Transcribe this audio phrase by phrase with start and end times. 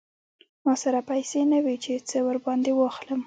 [0.65, 3.19] ما سره پیسې نه وې چې څه ور باندې واخلم.